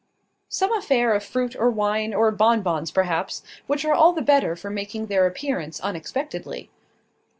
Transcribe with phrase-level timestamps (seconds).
[0.49, 4.71] "Some affair of fruit, or wine, or bonbons, perhaps, which are all the better for
[4.71, 6.71] making their appearance unexpectedly."